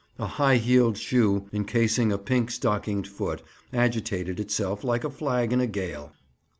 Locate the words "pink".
2.17-2.49